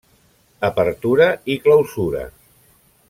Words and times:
Apertura 0.69 1.27
i 1.57 1.59
Clausura. 1.67 2.25